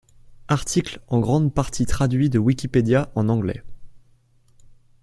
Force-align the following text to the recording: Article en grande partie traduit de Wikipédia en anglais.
Article 0.47 0.99
en 1.09 1.19
grande 1.19 1.53
partie 1.53 1.85
traduit 1.85 2.31
de 2.31 2.39
Wikipédia 2.39 3.11
en 3.13 3.29
anglais. 3.29 3.63